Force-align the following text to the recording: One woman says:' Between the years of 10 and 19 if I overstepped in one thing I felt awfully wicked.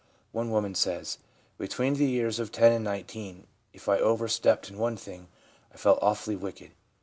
One 0.31 0.49
woman 0.49 0.73
says:' 0.73 1.19
Between 1.59 1.93
the 1.93 2.07
years 2.07 2.39
of 2.39 2.51
10 2.51 2.71
and 2.71 2.83
19 2.83 3.45
if 3.71 3.87
I 3.87 3.99
overstepped 3.99 4.67
in 4.67 4.79
one 4.79 4.97
thing 4.97 5.27
I 5.71 5.77
felt 5.77 5.99
awfully 6.01 6.35
wicked. 6.35 6.71